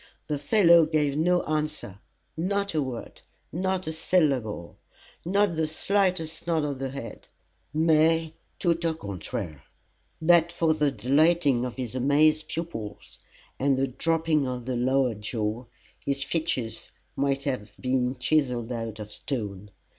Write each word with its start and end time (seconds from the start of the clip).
The 0.25 0.39
fellow 0.39 0.87
gave 0.87 1.15
no 1.15 1.43
answer, 1.43 1.99
not 2.35 2.73
a 2.73 2.81
word, 2.81 3.21
not 3.53 3.85
a 3.85 3.93
syllable 3.93 4.79
not 5.23 5.55
the 5.55 5.67
slightest 5.67 6.47
nod 6.47 6.63
of 6.63 6.79
the 6.79 6.89
head, 6.89 7.27
mais, 7.71 8.31
tout 8.57 8.83
au 8.83 8.95
contraire. 8.95 9.61
But 10.19 10.51
for 10.51 10.73
the 10.73 10.89
dilating 10.89 11.65
of 11.65 11.75
his 11.75 11.93
amazed 11.93 12.47
pupils, 12.47 13.19
and 13.59 13.77
the 13.77 13.85
dropping 13.89 14.47
of 14.47 14.65
the 14.65 14.75
lower 14.75 15.13
jaw, 15.13 15.65
his 16.03 16.23
features 16.23 16.89
might 17.15 17.43
have 17.43 17.71
been 17.79 18.15
chiselled 18.17 18.71
out 18.71 18.97
of 18.97 19.11
stone. 19.13 19.69